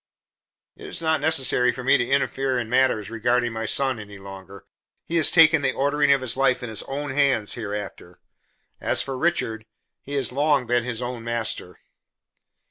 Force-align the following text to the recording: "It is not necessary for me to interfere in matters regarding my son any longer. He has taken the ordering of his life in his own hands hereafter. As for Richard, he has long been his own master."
"It 0.75 0.87
is 0.87 0.99
not 0.99 1.21
necessary 1.21 1.71
for 1.71 1.83
me 1.83 1.95
to 1.95 2.03
interfere 2.03 2.57
in 2.57 2.69
matters 2.69 3.11
regarding 3.11 3.53
my 3.53 3.67
son 3.67 3.99
any 3.99 4.17
longer. 4.17 4.65
He 5.05 5.17
has 5.17 5.29
taken 5.29 5.61
the 5.61 5.73
ordering 5.73 6.11
of 6.11 6.21
his 6.21 6.35
life 6.35 6.63
in 6.63 6.69
his 6.71 6.81
own 6.87 7.11
hands 7.11 7.53
hereafter. 7.53 8.19
As 8.79 9.03
for 9.03 9.15
Richard, 9.15 9.63
he 10.01 10.13
has 10.15 10.31
long 10.31 10.65
been 10.65 10.85
his 10.85 11.03
own 11.03 11.23
master." 11.23 11.77